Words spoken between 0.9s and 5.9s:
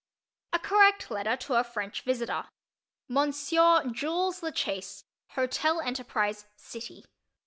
LETTER TO A FRENCH VISITOR Monsieur Jules La Chaise, Hotel